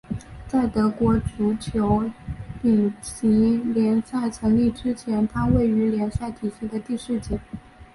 [0.47, 2.09] 在德国足球
[2.59, 7.37] 丙级联赛成立之前它位于联赛体系的第四级。